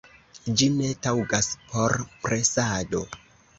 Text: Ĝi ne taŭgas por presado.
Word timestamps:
Ĝi 0.61 0.69
ne 0.77 0.89
taŭgas 1.09 1.51
por 1.75 1.97
presado. 2.25 3.07